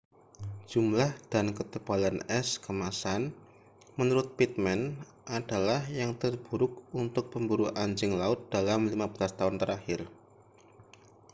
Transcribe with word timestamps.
jumlah 0.71 1.11
dan 1.31 1.45
ketebalan 1.57 2.17
es 2.39 2.47
kemasan 2.65 3.21
menurut 4.01 4.27
pittman 4.37 4.81
adalah 5.37 5.81
yang 5.99 6.11
terburuk 6.21 6.73
untuk 7.01 7.25
pemburu 7.33 7.67
anjing 7.83 8.11
laut 8.21 8.39
dalam 8.53 8.81
15 8.89 8.97
tahun 9.39 9.55
terakhir 9.61 9.99